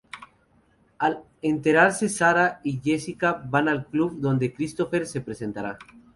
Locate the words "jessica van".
2.83-3.67